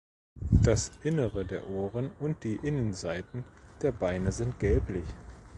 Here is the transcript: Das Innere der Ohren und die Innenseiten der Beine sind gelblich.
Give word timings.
Das 0.63 0.91
Innere 1.03 1.45
der 1.45 1.69
Ohren 1.69 2.09
und 2.19 2.43
die 2.43 2.55
Innenseiten 2.55 3.45
der 3.83 3.91
Beine 3.91 4.31
sind 4.31 4.59
gelblich. 4.59 5.05